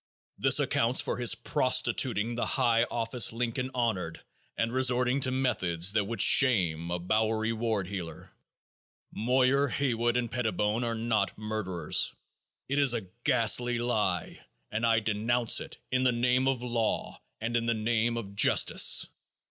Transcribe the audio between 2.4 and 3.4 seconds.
high office